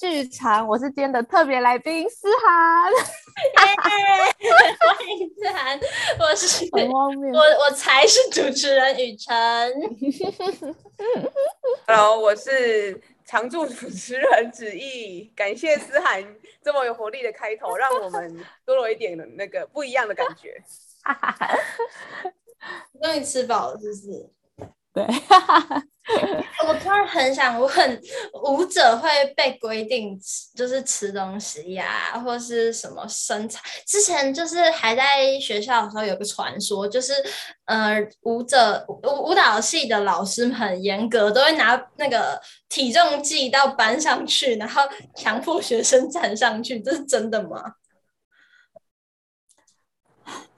[0.00, 2.90] 剧场，我是今天的特别来宾思涵。
[3.60, 5.78] 欢迎思涵，
[6.18, 9.36] 我是 我我才是主持人雨辰。
[11.86, 15.30] Hello，我是常驻主持人子毅。
[15.36, 16.24] 感谢思涵
[16.64, 20.62] 这么有活力的开头， 让我们多了一点的那个不一样的感觉。
[23.02, 24.30] 终于吃饱了，是不是？
[24.92, 25.04] 对，
[26.66, 28.02] 我突然很想问，
[28.42, 30.18] 舞者会被规定
[30.56, 33.60] 就是吃东西呀、或是什么身材？
[33.86, 37.12] 之前就是还在学校的时候，有个传说，就是
[37.66, 44.82] 呃，舞者舞舞蹈系的老师很严格，都会拿那个体重计到班上去，然后
[45.14, 47.62] 强迫学生站上去，这是真的吗？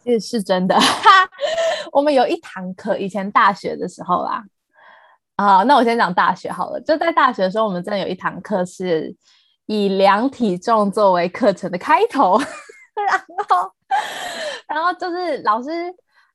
[0.05, 1.29] 这是真的哈。
[1.93, 4.43] 我们有一堂课，以前大学的时候啦，
[5.37, 6.81] 啊，那我先讲大学好了。
[6.81, 9.15] 就在大学的时候，我们真的有一堂课是
[9.67, 12.39] 以量体重作为课程的开头，
[12.97, 13.71] 然后，
[14.69, 15.71] 然后就是老师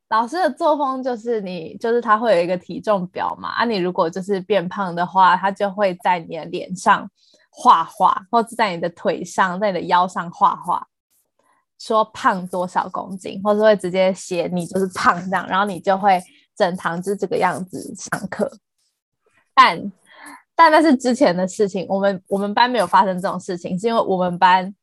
[0.09, 7.09] 老师的作风就是你就是他会有一个体重表嘛，啊，你如果就是变胖的话，他就会在你的脸上
[7.49, 10.85] 画画，或者在你的腿上，在你的腰上画画。
[11.79, 16.21] 说胖多少公斤，或是会直接写你就是胖这样，然后你就会
[16.55, 18.51] 整堂就这个样子上课。
[19.53, 19.91] 但
[20.55, 24.73] 但那是之前的事情，我们我们班没有发生这种事情，是因为我们班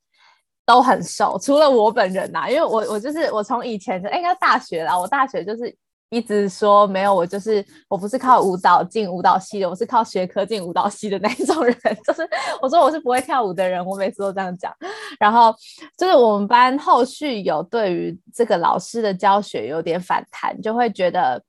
[0.67, 5.77] 都很瘦，除了我本人呐、因为我我就是我从以前就应该大学啦，我大学就是。
[6.11, 11.77] 一直说没有，我就是我不是靠舞蹈进舞蹈系的，我是靠学科进舞蹈系的那种人。
[12.07, 12.29] 就是
[12.63, 14.73] 我说我是不会跳舞的人，我每次都这样讲。
[15.19, 15.55] 然后
[15.97, 21.43] 就是我们班后续有对于这个老师的教学有点反弹，就会觉得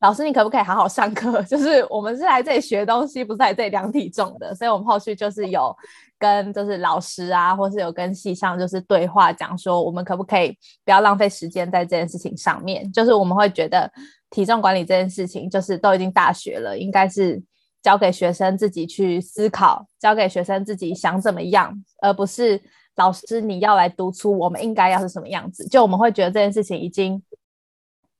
[0.00, 1.40] 老师你可不可以好好上课？
[1.44, 4.54] 就是我们是来这里学东西，不是来这里量体重的。
[4.54, 5.74] 所以我们后续就是有。
[6.20, 12.92] 跟就是老师啊，或是有跟系上就是对话，讲说我们可不可以不要浪费时间在这件事情上面？
[12.92, 13.90] 就是我们会觉得
[14.28, 17.42] 体重管理这件事情，就是都已经大学了，应该是
[17.82, 22.60] 交给学生自己去思考，交给学生自己想怎么样，而不是
[22.96, 25.66] 老师你要来督促我们应该要是什么样子。
[25.68, 27.22] 就我们会觉得这件事情已经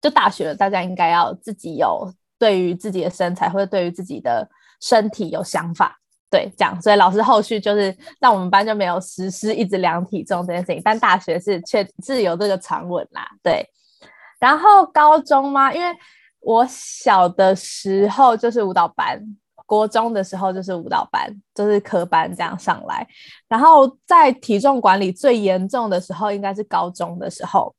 [0.01, 4.49] 就大学了，大家应该要自己有对于自己的身材或者对于自己的
[4.81, 6.00] 身体有想法。
[6.31, 13.29] 对，这样，所以老师后续就是让我们班就没有实施一直量体重这件事情，但大学是确是有这个传闻啦。
[13.43, 13.69] 对，
[14.39, 15.93] 然后高中嘛，因为
[16.41, 19.21] 我小的时候就是舞蹈班，
[19.67, 23.07] 国中的时候就是舞蹈班，就是科班这样上来，
[23.49, 27.75] 然后在体重管理最严重的时候，应该是高中的时候。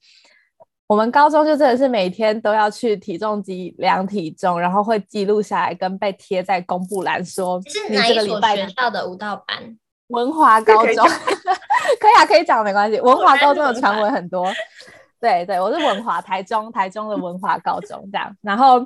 [0.91, 7.61] 我们高中就真的是每天都要去体重机量体重，然后会记录下来，跟被贴在公布栏说。
[7.65, 9.77] 是哪一所学校的舞蹈班？
[10.07, 11.07] 文华高中。
[11.97, 12.99] 可以啊，可以讲没关系。
[12.99, 14.51] 文华高中的传闻很多。
[15.21, 18.29] 对对，我是文华，台中台中的文华高中这样。
[18.41, 18.81] 然后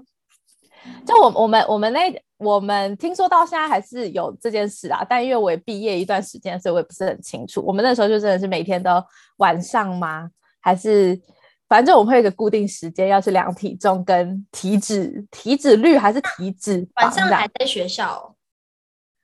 [1.08, 2.02] 就我我们我们那
[2.38, 7.64] 我们听说到现在还是有这件事啊，但因为我也毕业一段时间，所以我也不是很清楚。
[7.66, 9.04] 我们那时候就真的是每天都
[9.38, 10.30] 晚上吗？
[10.62, 11.20] 还是？
[11.68, 16.88] 反正我们会有一个固定时间要去量体重跟体脂，体脂率还是体脂？
[16.96, 18.36] 晚上还在学校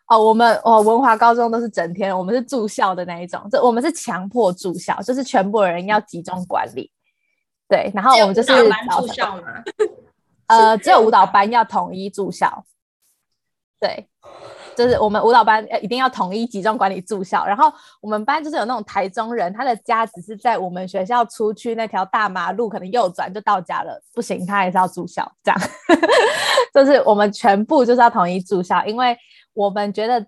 [0.07, 0.19] 哦。
[0.19, 6.91] 我们哦，文华高中都是整天，我们是住校的那一种，这我们是强迫住校，就是全部人要集中管理。
[7.67, 8.51] 对，然后我们就是
[8.89, 9.63] 住校嘛？
[10.47, 12.65] 呃，只有舞蹈班要统一住校。
[13.79, 14.07] 对。
[14.75, 17.71] 就是我们舞蹈班一定要统一集中管理住校，然后
[18.01, 25.59] 我们班就是有那种台中人，他的家只是在我们学校出去那条大马路，可能右转就到家了，不行，他还是要住校，这样，
[26.73, 29.17] 就是我们全部就是要统一住校，因为
[29.53, 30.25] 我们觉得。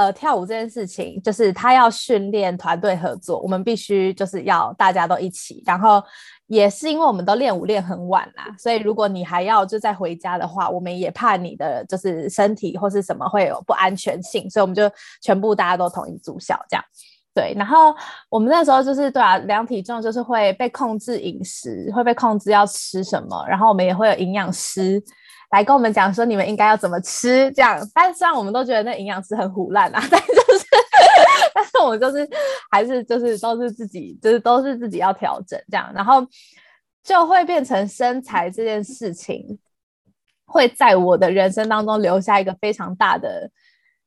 [0.00, 5.62] 呃，跳舞这件事情，就是他要训练团队合作，我们必须就是要大家都一起。
[5.66, 6.02] 然后
[6.46, 16.82] 也是因为我们都练舞练很晚啦，所以如果你还要就再回家的话，我们也怕你的就是身体或是什么会有不安全性，所以我们就全部大家都统一住校这样。
[17.34, 17.94] 对，然后
[18.30, 25.02] 我们那时候就是对啊，量体重就是会被控制饮食，会被控制要吃什么，然后我们也会有营养师。
[25.50, 27.80] 来跟我们讲说你们应该要怎么吃，这样。
[27.92, 30.66] 但虽然我们都觉得那营养师很胡烂啊， 但就是，
[31.52, 32.28] 但是我们就是
[32.70, 36.24] 还是就是都是自己，就是都是自己要调整这样，然后
[37.02, 39.58] 就会变成身材这件事情
[40.46, 43.50] 会在我的人生当中留下一个非常大的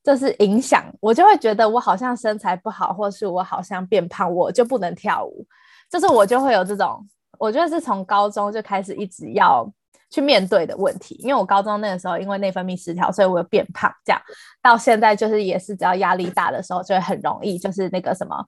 [0.02, 0.86] 就是影响。
[1.02, 5.46] 我就会觉得我好像身材不好，或是我好像变胖，我就不能跳舞。
[5.92, 7.06] 就是我就会有这种，
[7.38, 9.70] 我觉得是从高中就开始一直要。
[10.14, 11.16] 去面对的问题。
[11.24, 14.22] 因为我高中那个时候因为内分泌失调，所以我有变胖，这样
[14.62, 18.46] 到现在就是也是只要压力大的时候，就会很容易就是那个什么，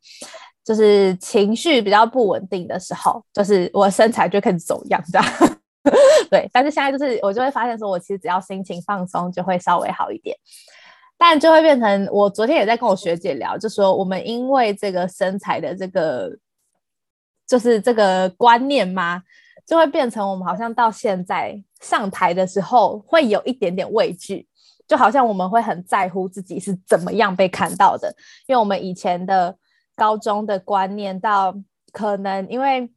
[0.63, 5.27] 就是情绪比较不稳定的时候，就是我身材就开始走样这样。
[6.29, 10.37] 对，但是现在就是我就会发现说，我其实只要心情放松，就会稍微好一点。
[11.17, 16.29] 但就会变成我昨天也在跟我学姐聊，就说我们因为这个身材的这个，
[17.47, 19.21] 就是这个观念嘛，
[19.65, 24.47] 就会变成我们好像到现在上台的时候会有一点点畏惧，
[24.87, 28.13] 就好像我们会很在乎自己是怎么样被看到的，
[28.47, 29.57] 因为我们以前的
[29.95, 31.55] 高中的观念到
[31.91, 32.89] 可能因为。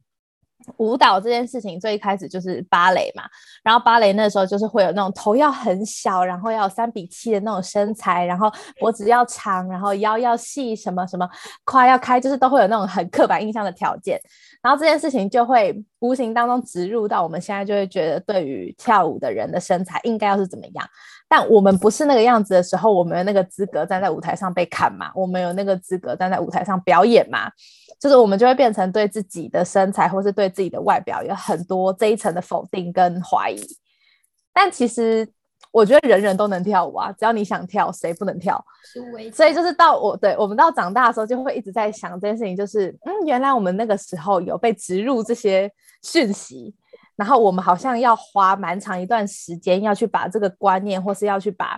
[0.77, 3.23] 舞蹈这件事情最一开始就是芭蕾嘛，
[3.63, 11.27] 然后芭蕾那时候就是会有那种头要很小，然后要三比七的那种身材，然后脖子要长，然后腰要细，什么什么
[11.63, 14.19] 胯要开，就是都会有那种很刻板印象的条件，
[14.61, 20.85] 然后这件事情就会无形当中植入到我们现在就会觉得，对于跳舞的人的身材应该要是怎么样，
[21.31, 25.11] 但我们不是那个样子的时候，我们有那个资格站在舞台上被看嘛？
[25.13, 27.51] 我们有那个资格站在舞台上表演嘛？
[27.99, 33.61] 就是我们就会变成对自己的身材或是对自己的外表有很多这一层的否定跟怀疑，
[34.53, 35.27] 但其实
[35.71, 38.63] 我觉得人人都能跳舞啊，只要你想跳，谁不能跳？
[39.31, 45.71] 所以就是到我对我们到长大的时候，就会一直在想这件事情，就是嗯，原来我们那个时候有被植入这些
[46.01, 46.73] 讯息，
[47.19, 51.77] 然后我们好像要花蛮长一段时间要去把这个观念，或是要去把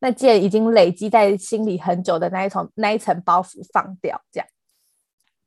[0.00, 4.48] 那件已经累积在心里很久的那一层那一层包袱放掉，这样。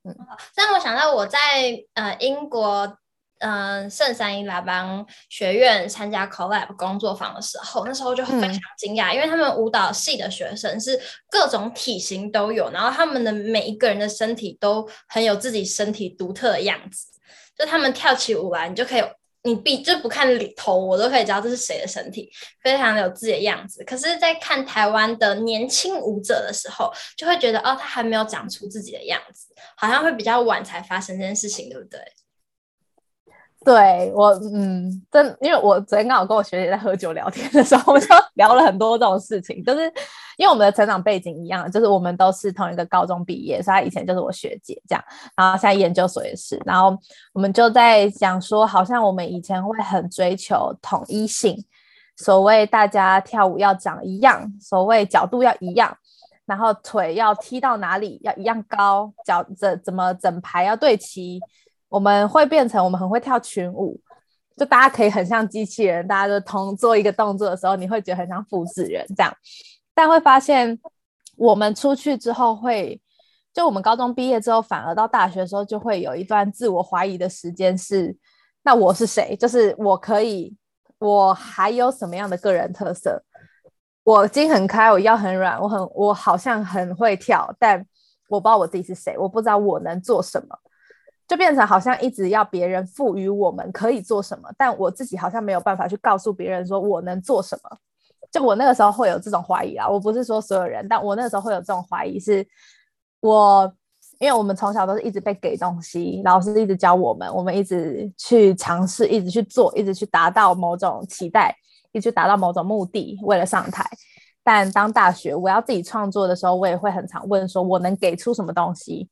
[0.06, 0.16] 嗯，
[0.56, 1.38] 让我想到我在
[1.96, 2.88] 呃英国，
[3.40, 10.98] 嗯、呃，圣三一拉邦学院参加 collab 工作坊的时候，那时候就非常惊讶，嗯、因为他们舞蹈系的学生是
[11.30, 17.08] 各种体型都有，然后他们的每一个人的身体都很有自己身体独特的样子，
[17.58, 19.04] 就他们跳起舞来，你就可以。
[19.46, 22.30] 你必就不看里头，我都可以知道这是谁的身体，
[22.64, 23.84] 非常有自己的样子。
[23.84, 29.48] 可是，在看台湾的年轻舞者的时候，就会觉得哦，他还没有长出自己的样子，
[29.78, 32.00] 好像会比较晚才发生这件事情，对不对？
[33.66, 39.92] 对我，嗯，真因为我昨天刚好跟我学姐在喝酒聊天的时候，我们就 聊了很多这种事情，就是
[40.38, 45.04] 因为我们的成长背景一样，就是我们都是同一个高中毕业，所以她以前就是我学姐这样，
[45.36, 46.96] 然后现在研究所也是，然后
[47.34, 51.58] 我们就在讲说，好像我们以前会很追求统一性，
[52.18, 55.98] 所谓大家跳舞要长一样，所谓角度要一样，
[56.46, 61.40] 然后腿要踢到哪里要一样高，脚怎怎么整排要对齐。
[61.96, 63.98] 我们会变成我们很会跳群舞，
[64.58, 69.34] 就大家可以很像机器人，大家都同做一个动作的时候，你会觉得很像复制人这样。
[69.94, 70.78] 但会发现
[71.38, 73.02] 我们出去之后会，
[73.54, 78.14] 就我们高中毕业之后，反而到大学的时候就会有一段自我怀疑的时间是，
[78.64, 79.34] 那我是谁？
[79.38, 80.54] 就是我可以，
[81.00, 83.24] 我还有什么样的个人特色？
[84.04, 87.80] 我筋很开，我腰很软，我很我好像很会跳，但
[88.28, 90.60] 我不知道我自己是谁，我不知道我能做什么。
[91.28, 97.78] 就变成好像一直要别人赋予我们可以做什么，但我自己好像没有办法去告诉别人说我能做什么。
[98.32, 102.46] 就我那个时候会有这种怀疑啊，我不是说所有人，但我那个时候会有这种怀疑，是
[103.22, 103.74] 我
[104.20, 111.56] 因为我们从小都是一直被给东西，老师一直教我们，我们一直去尝试，一直去做，一直去达到某种期待，
[111.92, 113.84] 一直达到某种目的，为了上台。
[114.44, 119.10] 但当大学我要自己创作的时候，我也会很常问说，我能给出什么东西？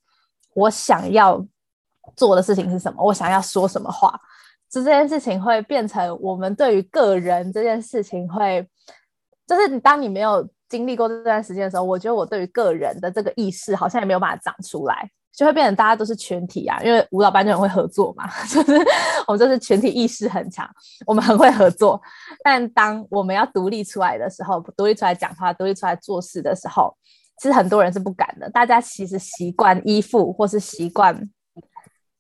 [0.54, 1.44] 我想要。
[2.16, 3.04] 做的事情是什么？
[3.04, 4.20] 我想要说什么话？
[4.70, 8.68] 就这件事情会变成我们对于个人这件事情会，
[9.46, 18.74] 就是当你没有经历过这段时间的时候，我觉得我对于个人的这个意识好像也没有办法长出来，就会变成大家都是群体啊，因为舞蹈班就很会合作嘛， 就是
[19.28, 20.68] 我们就是群体意识很强，
[21.06, 22.02] 我们很会合作。
[22.44, 26.98] 但当我们要独立出来的时候，独立出来讲话，独立出来做事的时候，
[27.38, 28.50] 其实很多人是不敢的。
[28.50, 31.30] 大家其实习惯依附，或是习惯。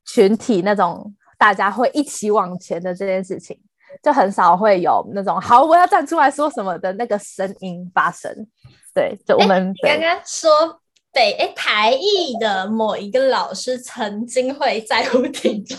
[0.05, 3.59] 群体那种大家会一起往前的这件事情，
[4.01, 8.31] 就很少会有那种好，我要站出来说什么的那个声音发生。
[8.93, 10.49] 对，就我们刚刚说
[11.11, 15.77] 北哎台艺的某一个老师曾经会在乎体重，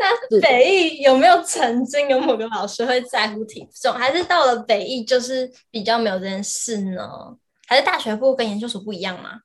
[0.00, 3.92] 那北艺有没有曾经有某个老师会在乎体重？
[3.92, 7.08] 还是到了北艺就是比较没有这件事呢？
[7.68, 9.40] 还是大学部跟研究所不一样吗？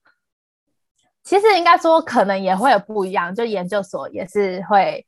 [1.24, 3.34] 其实应该说，可能也会有不一样。
[3.34, 5.06] 就研究所也是会，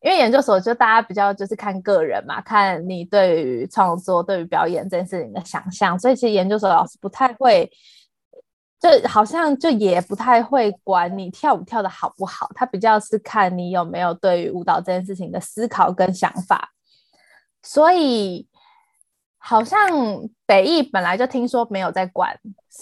[0.00, 5.98] 因为研究所就大家比较就是看个人嘛，看你对于创作、对于表演这件事情的想象。
[5.98, 7.70] 所以其实研究所老师不太会，
[8.80, 16.70] 就好像就也不太会管你跳舞跳得好不好，他比较是看你有没有对于舞蹈这件事情的思考跟想法。
[17.62, 18.46] 所以
[19.44, 19.78] 好像
[20.46, 22.34] 北艺本来就听说没有在管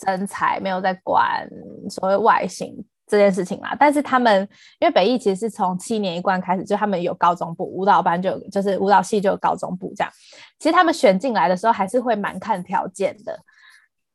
[0.07, 1.49] 身材，没有在管
[1.91, 2.85] 所谓外形。
[3.05, 10.11] 这件事情啦，但是他们因为北艺其实是从七年一贯开始，就他们有高中部舞蹈班就，就就是舞蹈系就有高中部这样。
[10.59, 13.39] 其实他们选进来的时候还是会蛮看条件的，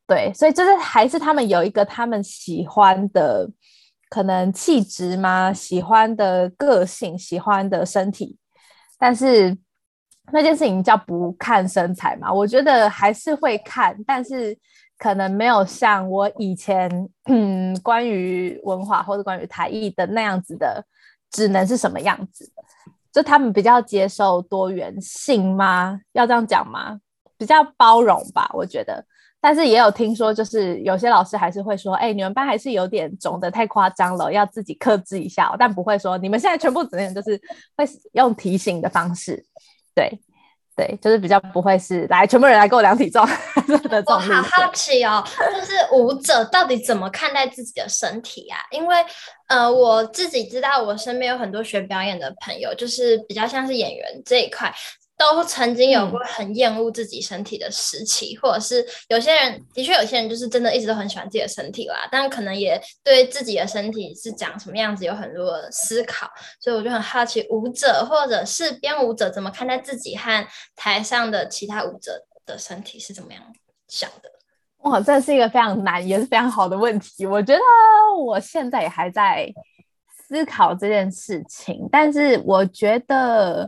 [0.08, 3.48] 对，所以就是还是他们有一个他们喜欢的
[4.10, 5.54] 可能气质吗？
[5.54, 8.36] 喜欢的个性，喜欢的身体，
[8.98, 9.56] 但是
[10.31, 12.31] 那件事情叫不看身材嘛？
[12.31, 14.57] 我觉得还是会看，但是。
[15.00, 16.89] 可能没有像我以前，
[17.25, 20.84] 嗯，关于文化或者关于台艺的那样子的，
[21.29, 22.51] 只能是什么样子？
[23.13, 26.00] 就他们比较接受多元性吗？
[26.13, 27.00] 要这样讲吗？
[27.38, 29.05] 比较包容吧，我觉得。
[29.39, 35.55] 但是也有听说，就是有些老师还是会说，哎，你们班还是有点肿的太夸张了，要自己克制一下。
[35.60, 37.39] 但不会说你们现在全部只能就是
[37.75, 39.46] 会用提醒的方式，
[39.98, 40.20] 对。
[40.77, 43.25] 对，就是比较不会是来全部人来跟我量体重
[43.66, 44.13] 的这种。
[44.13, 45.24] 我好好奇哦，
[45.56, 48.60] 就是舞者到底怎么看待自己的身体啊？
[48.70, 48.96] 因为
[49.48, 54.72] 呃，我自己知道，我身边有很多学表演的朋友，就是比较像是演员这一块。
[55.18, 73.42] 都曾经有过很厌恶自己身体的时期，嗯、或者是有些人的确有些人就是真的一直都很喜欢自己的身体啦，但可能也对自己的身体是长什么样子有很多的思考，所以我就很好奇舞者或者是编舞者怎么看待自己和台上的其他舞者的身体是怎么样
[73.88, 74.30] 想的？
[74.84, 77.62] 哇，这是一个非常难也是非常好的问题，我觉得
[78.24, 79.52] 我现在也还在
[80.28, 83.68] 思考这件事情，但是我觉得。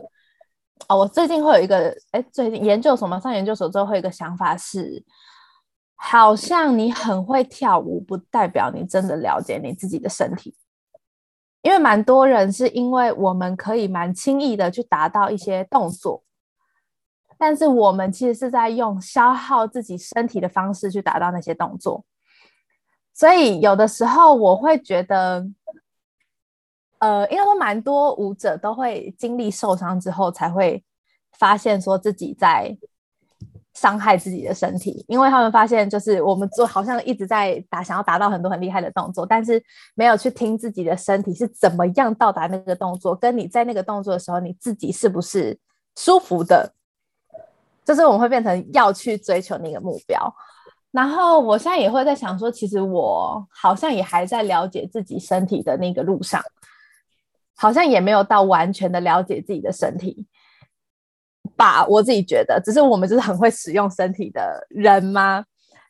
[0.88, 5.04] 哦，我最近会有一个，哎，最近研究所嘛，上研究所之后会有一个想法是，
[5.94, 10.56] 好像你很会跳舞，不代表你真的了解你自己的身体，
[11.62, 16.24] 因为蛮多人是因为我们可以蛮轻易的去达到一些动作，
[17.38, 22.04] 但是我们其实是在用消耗自己身体的方式去达到那些动作，
[23.14, 25.46] 所以有的时候我会觉得。
[27.00, 30.82] 呃，应该说蛮多舞者都会经历受伤之后，才会
[31.38, 32.76] 发现说自己在
[33.72, 39.62] 伤害自己的身体，因为他们发现就是我们做好像一直在达想要达到很多很厉害的动作，但是
[39.94, 45.58] 没有去听自己的身体是怎么样到达那个动作，跟你在那个动作的时候你自己是不是
[45.96, 46.70] 舒服的，
[47.82, 50.18] 就是我们会变成要去追求那个目标。
[50.90, 56.42] 然后我现在也会在想说，其实我好像也还在了解自己身体的那个路上。
[57.60, 60.26] 好像也没有到完全的了解自己的身体
[61.56, 65.44] 吧，我自己觉得，只是我们就是很会使用身体的人吗？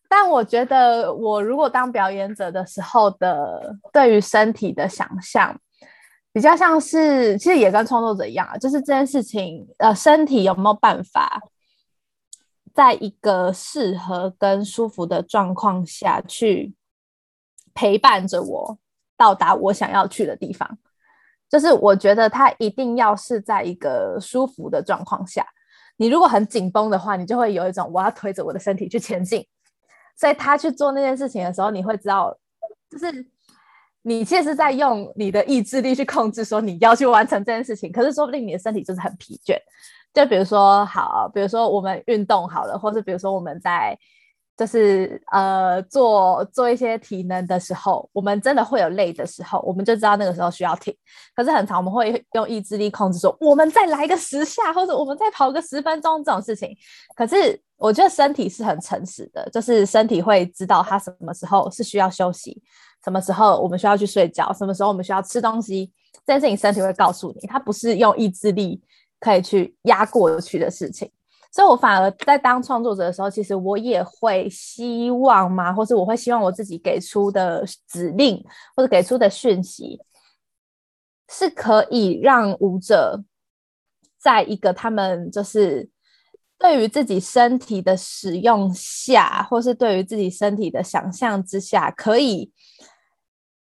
[0.08, 5.56] 但我觉得，我如果当表演者的时候的对于身体的想象，
[6.32, 11.40] 比较像是，其实也跟创作者一样啊，就是这件事情，呃，身体有没有办法
[12.74, 16.74] 在一个适合跟舒服的状况下去
[17.72, 18.78] 陪伴着我
[19.16, 20.76] 到达我想要去的地方。
[21.50, 25.45] 就是我觉得他一定要是在一个舒服的状况下，
[25.97, 29.45] 你如果很紧绷的话，你就会有一种我要推着我的身体去前进。
[30.16, 32.33] 所以他去做那件事情的时候，你会知道，
[32.88, 33.26] 就是
[34.02, 37.90] 你其实是在用你的意志力去控制，说你要去完成这件事情。
[37.90, 39.59] 可是说不定你的身体就是很疲倦。
[40.14, 43.99] 就比如说，好，比如说我们运动好了，或是比如说我们在。
[44.61, 50.95] 就是呃，做做一些体能的时候，我们真的会有累的时候，我们就知道那个时候需要停。
[51.35, 56.76] 可是很常我们会用意志力控制说，我们再来个十下，或者我们再跑个十分钟这种事情。
[57.17, 62.62] 可是我觉得身体是很诚实的，就是身体会知道它什么时候是需要休息，
[63.02, 65.90] 什么时候我们需要去睡觉，什么时候我们需要吃东西。
[66.26, 68.79] 这件事情身体会告诉你，它不是用意志力
[69.19, 71.11] 可以去压过去的事情。
[71.52, 78.40] 所以，我反而在当创作者的时候，其实我也会希望嘛，或是我会希望我自己给出的指令
[78.76, 80.00] 或者给出的讯息，
[81.28, 83.25] 是可以让舞者
[84.16, 85.90] 在一个他们就是
[86.57, 92.52] 对于自己身体的使用下，或是对于自己身体的想象之下，可以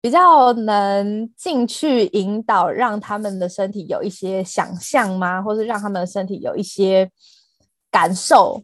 [0.00, 5.40] 比较能进去引导，让他们的身体有一些想象吗？
[5.40, 7.08] 或是让他们的身体有一些。
[7.90, 8.62] 感受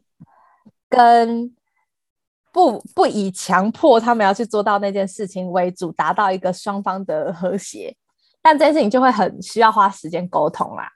[0.88, 1.54] 跟
[2.52, 7.97] 不不以强迫他们要去做到那件事情为主，达到一个双方的和谐，
[8.40, 10.88] 但这件事情就会很需要花时间沟通啦。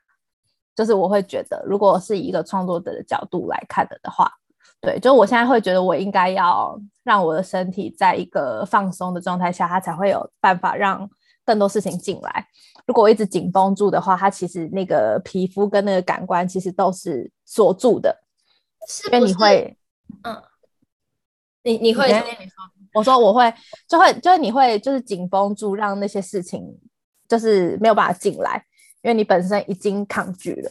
[0.76, 4.32] 就是我会觉得，如果是以一个创作者的角度来看的的话，
[4.80, 11.10] 对，就我现在会觉得我应该要让我的身体在一个放松的状态下，它才会有办法让
[11.44, 12.46] 更多事情进来。
[12.88, 18.18] 如果我一直紧绷住的话，它其实那个皮肤跟那个感官其实都是锁住的，
[18.88, 19.08] 是是？
[19.14, 19.76] 因为你会，
[20.24, 20.42] 嗯，
[21.64, 22.10] 你你会，
[22.94, 23.52] 我说我会，
[23.86, 26.66] 就会就是你会就是紧绷住，让那些事情
[27.28, 28.64] 就是没有办法进来，
[29.02, 30.70] 因为你本身已经抗拒了。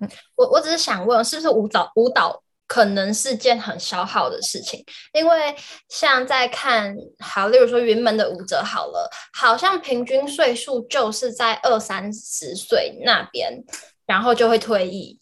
[0.00, 2.42] 嗯，我我只是想问，是不是舞蹈舞蹈？
[2.72, 5.54] 可能是件很消耗的事情，因为
[5.90, 13.52] 像在看好，例如说云门的舞者好了，好像平均岁数就是在二三十岁那边，
[14.06, 15.18] 然后就会退役。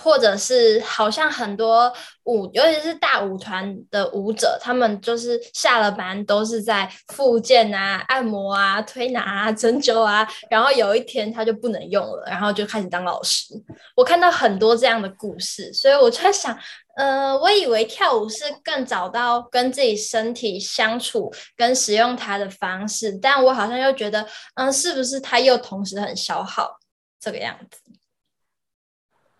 [0.00, 1.92] 或者是好像很多
[2.24, 13.54] 舞，尤其是大舞团的舞者，他们就是下了班都是在复健啊、按摩啊、推拿啊、针灸啊，然后有一天他就不能用了，然后就开始当老师。
[13.94, 16.58] 我看到很多这样的故事，所以我就在想，
[16.96, 26.80] 呃，我以为跳舞是更找到跟自己身体相处、跟使用它的方式，但我好像又觉得，嗯、是不是它又同时很消耗
[27.20, 27.78] 这个样子？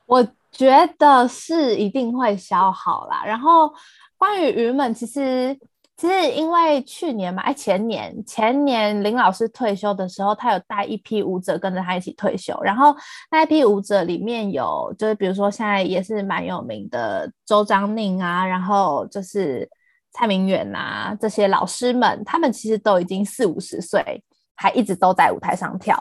[0.07, 0.25] 我。
[0.55, 3.25] 觉得是一定会消耗啦。
[3.27, 3.73] 然后
[4.17, 5.59] 关于云门，其实
[5.97, 12.57] 其实因为去年嘛，哎，前年前年林老师退休的时候，他有带一批舞者跟着他一起退休。
[12.63, 12.95] 然后
[13.31, 19.69] 那一批舞者里面有，就是比如说现在也是蛮有名的周章宁啊，然后就是
[20.13, 24.23] 蔡明远啊这些老师们，他们其实都已经四五十岁，
[24.55, 26.01] 还一直都在舞台上跳。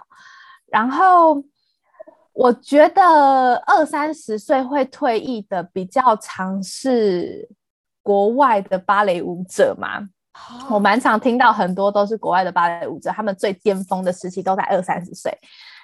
[0.67, 1.43] 然后。
[2.33, 7.47] 我觉得二三十岁会退役的比较常是
[8.01, 9.99] 国外的芭蕾舞者嘛，
[10.69, 15.31] 我蛮常听到很多都是国外的芭蕾舞者，他们最巅峰的时期都在二三十岁，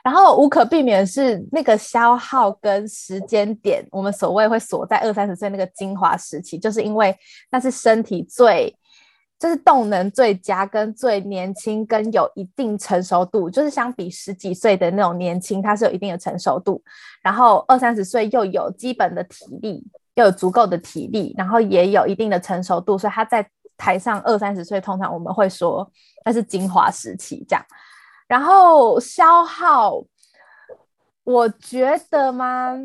[0.03, 7.15] 然后无可避免是那个消耗跟时间点，我们所谓会锁在二三十岁那个精华时期，就是因为
[7.51, 8.75] 那是身体最。
[9.39, 16.83] 就是动能最佳，跟最年轻，跟有一定成熟度，就是相比十几岁的那种年轻，它是有一定的成熟度。
[17.21, 19.81] 然后二三十岁又有基本的体力，
[20.15, 25.89] 又有足够的体力，然后也有一定的成熟度，所以他在台上二三十岁，通常我们会说
[26.25, 27.65] 那是精华时期这样。
[28.27, 30.03] 然后消耗，
[31.23, 32.77] 我觉得吗？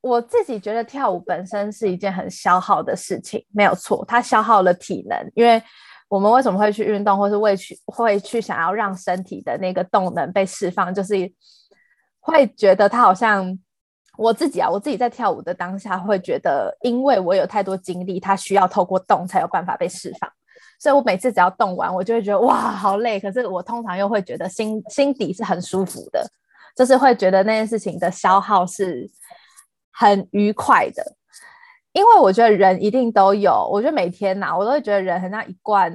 [0.00, 5.62] 我自己觉得跳舞本身是一件很消耗的事情，没有错，它消耗了体能，因为。
[6.10, 11.32] 我们为什么会去运动，或是为去会去想要让身体的那个动能被释放，就是
[12.18, 13.56] 会觉得他好像
[14.18, 20.28] 我自己啊，我自己在跳舞的当下会觉得，因为我有太多精力，它需要透过动才有办法被释放，
[20.80, 23.20] 所以我每次只要动完，我就会觉得哇，好累。
[23.20, 26.28] 可是我通常又会觉得心心底是很舒服的，
[26.74, 29.08] 就是会觉得那件事情的消耗是
[29.92, 31.16] 很愉快的。
[31.92, 35.92] 因为我觉得人一定都有，我觉得每天呐、我都会觉得人很像一罐，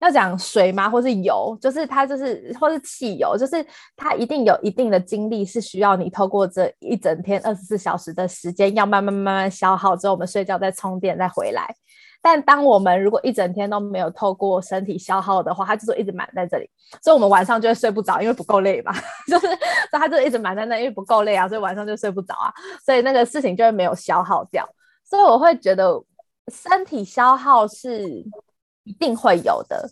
[0.00, 0.88] 要讲水吗？
[0.88, 3.64] 或是油，就是它就是，或是汽油，就是
[3.96, 11.74] 它一定有一定的精力是需要你透过这一整天二十四小时的时间，要慢慢慢慢消耗之后，我们睡觉再充电再回来。
[12.22, 16.70] 但当我们如果一整天都没有透过身体消耗的话，它就是一直满在这里，
[17.02, 18.94] 所以我们晚上就会睡不着，因为不够累嘛，
[19.28, 19.58] 就是所以
[19.98, 22.50] 它就一直满在那，因为不够累啊，所以晚上就睡不着啊，
[22.86, 24.66] 所以那个事情就会没有消耗掉。
[25.14, 26.02] 所以我会觉得
[26.52, 28.04] 身体消耗是
[28.82, 29.88] 一定会有的，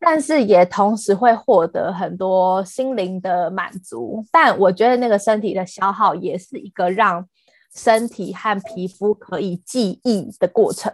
[0.00, 4.24] 但是也同时会获得很多心灵的满足。
[4.32, 7.28] 但我觉得那个身体的消耗也是一个让
[7.74, 10.90] 身体和皮肤可以记忆的过程。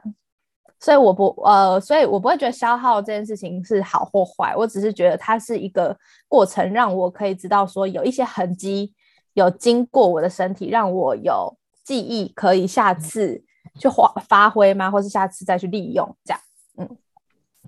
[0.81, 5.97] 所以我不呃，所以我不会觉得消耗这件事情是好或坏，我只是觉得它是一个
[6.27, 8.93] 过程，让我可以知道说有一些痕迹
[9.35, 11.57] 有经过我的身体，让我有。
[11.85, 13.43] 记忆可以下次
[13.79, 14.91] 去发发挥吗？
[14.91, 16.41] 或是下次再去利用这样？
[16.79, 16.97] 嗯，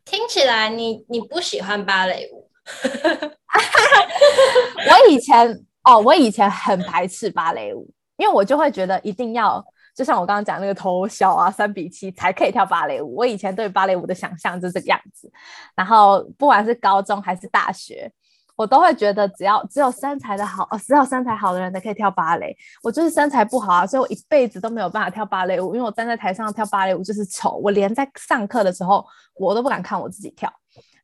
[0.04, 2.50] 听起来你你不喜欢芭蕾舞。
[4.90, 9.64] 我以前哦，我以前很排斥芭蕾舞，因为我就会觉得一定要，
[9.94, 13.14] 就像我刚刚讲那个头小啊，三比七才可以跳芭蕾舞。
[13.16, 15.30] 我以前对芭蕾舞的想象就是这个样子，
[15.76, 18.10] 然后不管是高中还是大学。
[18.56, 22.56] 我都会觉得，只要只有身材的好，只有身材好的人才可以跳芭蕾。
[22.82, 27.60] 我就是身材不好啊，所以我一辈子都没有办法跳芭蕾舞，因为我站在台上跳芭蕾舞就是丑。
[27.62, 30.52] 我连在上课的时候，我都不敢看我自己跳，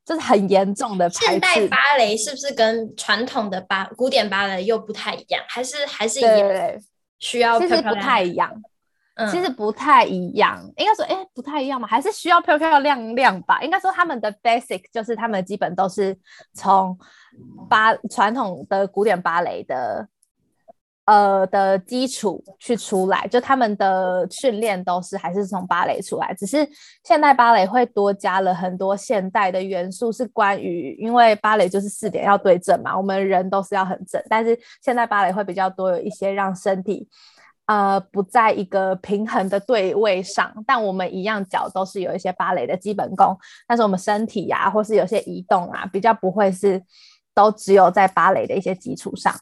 [0.05, 1.09] 这是很严重的。
[1.09, 5.43] 现代芭蕾是不是跟传统的芭古典芭蕾又不太一样？
[5.49, 6.33] 还是还是一样？
[6.33, 6.81] 对对对，
[7.19, 8.49] 需要其实不太一样。
[9.29, 10.63] 其实不太一样。
[10.77, 11.87] 应该说，哎，不太一样嘛？
[11.87, 13.61] 还是需要漂漂亮亮吧？
[13.61, 16.17] 应该说他们的 basic 就是他们基本都是
[16.53, 16.97] 从。
[17.69, 20.05] 芭传统的古典芭蕾的
[21.05, 26.67] 呃的基础去出来，就他们的训练都是还是从芭蕾出来，只是
[27.05, 37.07] 现代芭蕾会多加了很多现代的元素，是关于因为芭蕾就是四点要对正嘛，我们人都是要很正，但是现代芭蕾会比较多有一些让身体
[37.65, 46.81] 呃不在一个平衡的对位上，但我们一样脚都是有一些芭蕾的基本功，但是我们身体呀、或是有些移动啊比较不会是
[47.33, 49.33] 都只有在芭蕾的一些基础上。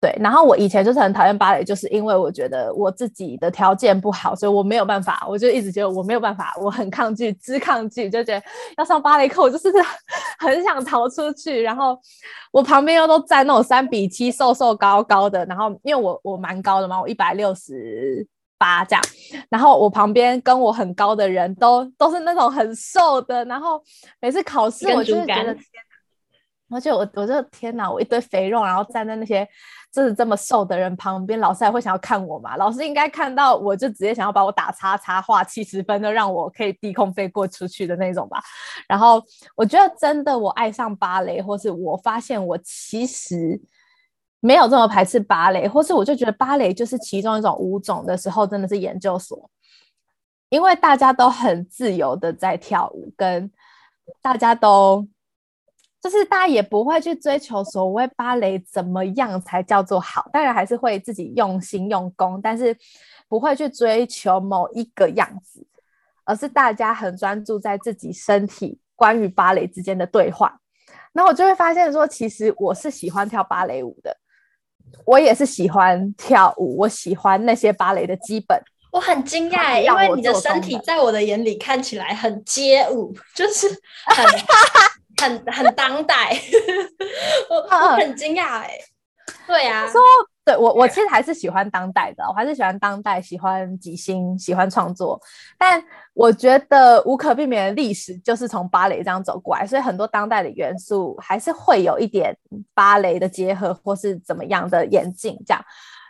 [0.00, 8.42] 对，然后我以前就是很讨厌芭蕾，就是因为我觉得我自己的条件不好，所以我没有办法，我就一直觉得我没有办法，我很抗拒，之抗拒，就觉得
[8.78, 9.70] 要上芭蕾课，我就是
[10.40, 11.60] 很想逃出去。
[11.60, 11.98] 然后
[12.50, 19.04] 我旁边又都站那种三比七，瘦瘦高高的，然后因为我我蛮高的嘛，我一百六十八这样，
[19.50, 23.78] 然后我旁边跟我很高的人都都是那种很瘦的，然后
[24.18, 25.54] 每次考试我就是觉得。
[26.70, 29.46] 而且我我就天哪，我一堆肥肉，然后站在那些
[29.92, 32.56] 就是这么瘦的人旁边，老师还会想要看我吗？
[32.56, 38.40] 老师应该看到我就直接想要把我打叉叉，画七十分就，让我可以低空飞过出去的那种吧。
[38.86, 39.20] 然后
[39.56, 43.60] 我觉得真的，我爱上芭蕾，或是我发现我其实
[44.38, 49.50] 没有这么排斥芭蕾，或是我就觉得芭蕾就是其中一种舞种的时候，真的是研究所，
[50.50, 53.50] 因为大家都很自由的在跳舞，跟
[54.22, 55.08] 大家都。
[56.02, 62.74] 就是大家也不会去追求所谓芭蕾怎么样才叫做好，当然还是会自己用心用功，但是
[63.28, 65.66] 不会去追求某一个样子，
[66.24, 70.58] 而是大家很专注在自己身体关于芭蕾之间的对话。
[71.12, 74.16] 然后我就会发现说，其实我是喜欢跳芭蕾舞的，
[75.04, 78.58] 我也是喜欢跳舞，我喜欢那些芭蕾的基本。
[78.90, 83.68] 我很惊讶，因为你的身体在我的眼里看起来很街舞，就是
[84.16, 84.24] 很。
[85.20, 86.36] 很很当代，
[87.50, 88.70] 我我很惊讶哎，
[89.46, 90.00] 对啊，说
[90.44, 95.20] 对我我其实还是喜欢当代的，我还是喜欢当代，喜欢即兴，喜欢创作。
[95.58, 95.82] 但
[96.14, 102.34] 我觉得无可避免的历史就是从芭蕾这样走过来，所以很多当代的元素还是会有一点
[102.74, 105.62] 芭蕾的结合，或是怎么样的演进这样。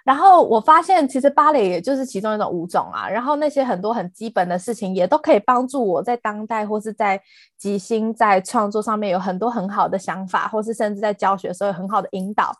[0.04, 3.08] 然后我发现，其实芭蕾也就是其中一种舞种啊。
[3.08, 7.20] 然后那些很多很基本的事情，也都可以帮助我在当代或是在
[7.58, 12.50] 即兴、在创作上面有很多很好的想法，或是甚至在教学的时候很好的引导。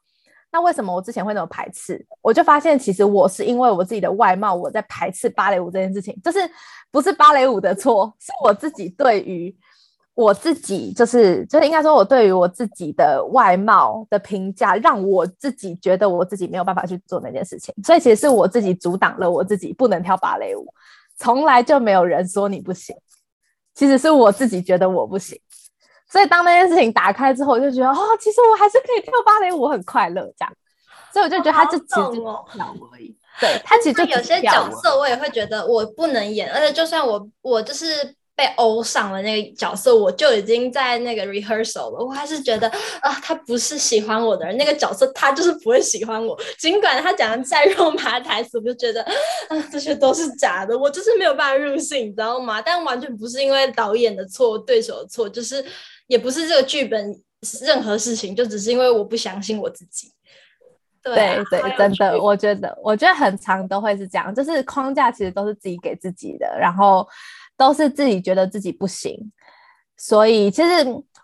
[0.53, 2.05] 那为什么我之前会那么排斥？
[2.21, 6.39] 我就发现，其实我是因为我自己的外貌，我在排斥芭蕾舞这件事情，就是
[6.91, 9.57] 不是芭蕾舞的错，是我自己对于。
[10.21, 20.67] 我自己就是，就是应该说，我对于我自己的外貌的评价，让我自己觉得我自己没有办法去做那件事情，所以其实是我自己阻挡了我自己不能跳芭蕾舞，
[21.17, 22.95] 从来就没有人说你不行，
[23.75, 25.41] 其实是我自己觉得我不行，
[26.07, 30.53] 所以当那件事情打开之后，我就觉得哦，其实我还是可以跳芭蕾舞，很快乐这样，
[31.15, 32.11] 所以我就觉得他就只是跳。
[32.11, 38.15] 舞而已，对，他其实有些角色我也会觉得我不能演，而且就算我我就是。
[38.41, 42.03] 被欧上了那个角色，我就已经在那个 rehearsal 了。
[42.03, 42.67] 我还是觉得
[43.03, 46.35] 啊，他不是喜欢我的人，那个角色他就是不会喜欢我。
[46.59, 52.63] 尽管他讲的再肉麻台词，我就觉得啊，这些都是假的，我就是没有办法入戏，你知道吗？
[52.63, 55.63] 但完全不是因为导演的错，对手的错，就是
[56.07, 57.15] 也不是这个剧本
[57.61, 60.11] 任何事情，就只是因为我不相信我自己。
[61.03, 67.07] 对啊，对对，真的，我觉得我觉得很长都会是这样，就是框架其实都是自己给自己的，然后。
[67.61, 69.15] 都是自己觉得自己不行，
[69.95, 70.71] 所以其实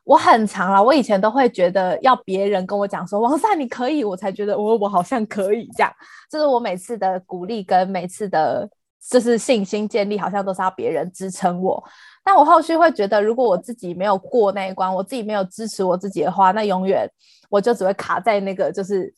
[0.05, 0.83] 我很常啦。
[0.83, 5.91] 我以前都会觉得要别人跟我讲说“王善你可以”，我才觉得我我好像可以这样。
[6.31, 8.69] 就是我每次的鼓励跟每次的，
[9.11, 11.83] 就是信心建立，好像都是要别人支撑我。
[12.23, 17.11] 但我后续会觉得，如果我自己没有过那一关，我自己没有支持我自己的话，那永远
[17.49, 19.11] 我就只会卡在那个就是。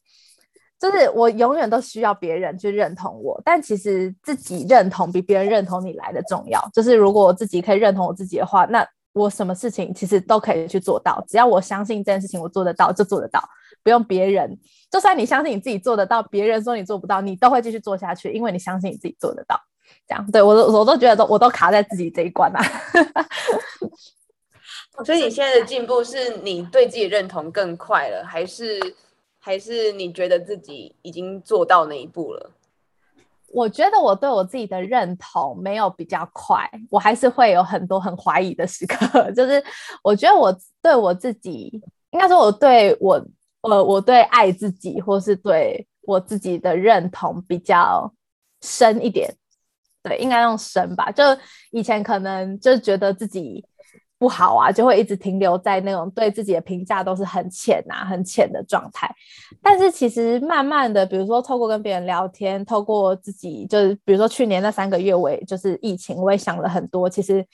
[0.79, 6.61] 就是我永远都需要别人去认同我，但其实自己认同比别人认同你来的重要。
[6.73, 11.21] 就是如果我自己可以认同我自己的话，那我什么事情其实都可以去做到。
[11.27, 13.43] 只要我相信这件事情我做得到，就做得到，
[13.83, 14.57] 不用别人。
[14.88, 19.61] 就算你相信你自己做得到，别人说你做不到，你都会继续做下去，因为你相信你自己做得到。
[20.07, 22.62] 这样，对，我都我都觉得都我都卡在自己这一关啊。
[25.05, 28.79] 所以你现在的进步是你对自己认同更快了，还是？
[29.49, 32.51] 还是你觉得自己已经做到那一步了？
[33.55, 39.33] 我觉得我对我自己的认同没有比较快，我还是会有很多很怀疑的时刻。
[39.33, 39.65] 就是
[40.03, 41.81] 我觉得我对我自己，
[42.11, 43.15] 应该说我对我，
[43.63, 48.13] 呃，我对爱自己或是对我自己的认同比较
[48.61, 49.35] 深一点。
[50.03, 51.11] 对，应该用深吧。
[51.11, 51.25] 就
[51.71, 53.65] 以前可能就觉得自己。
[54.18, 59.09] 不好啊，就会一直停留在那种对自己的评价都是很浅啊、很浅的状态。
[59.62, 67.09] 但是其实慢慢的，比如说透过跟别人聊天，透过自己，就是比如说去年那三个月，我也就是疫情，我也想了很多。
[67.09, 67.46] 其实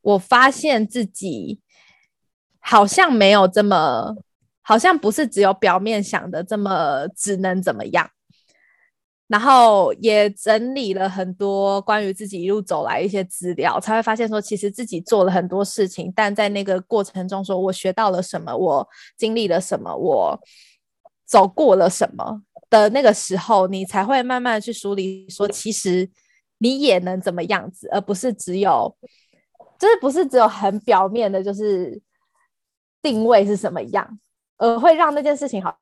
[0.00, 1.60] 我发现自己
[2.60, 4.14] 好像没有这么，
[4.62, 8.08] 好像不是只有表面想的这么只能怎么样。
[9.28, 20.40] 然后也整理了很多关于自己一路走来一些资料，才会发现说，其实自己做了很多事情，但在那个过程中，说我学到了什么，我经历了什么，我
[21.24, 26.08] 走过了什么的那个时候，你才会慢慢去梳理，说其实
[26.58, 28.96] 你也能怎么样子，而不是只有，
[29.76, 32.00] 就是不是只有很表面的，就是
[33.02, 34.20] 定位是什么样，
[34.58, 35.76] 而会让那件事情好。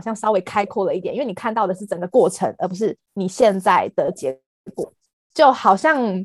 [0.00, 4.40] 好像稍微开阔了一点，因为你看到的是整个过程，而不是你现在的结
[4.74, 4.90] 果。
[5.34, 6.24] 就好像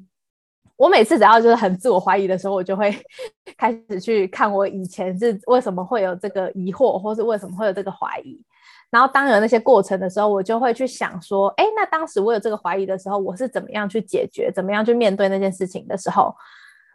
[0.77, 2.95] 我每次只要就是很自我怀疑的时候，我就会
[3.57, 8.41] 开始去看我以前是为什么会有这个疑惑，或是为什么会有这个怀疑。
[8.89, 16.33] 然后当有那些过程的时候，我就会去想说，哎，那当时我有这个怀疑的时候，我是怎么样去解决，怎么样去面对那件事情的时候，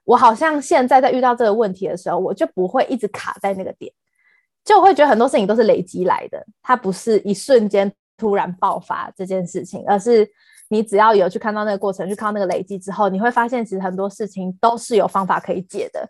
[0.05, 3.93] 我好像现在在遇到这个问题的时候，我就不会一直卡在那个点。
[4.71, 10.25] 就会觉得很多事情都是累积来的，它不是一瞬间突然爆发这件事情，而是
[10.69, 16.09] 你只要有去看到那个过程，去看到那个累积之后，你会发现其实很多事情都是有方法可以解的。